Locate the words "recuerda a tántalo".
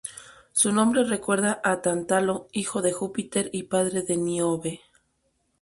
1.03-2.47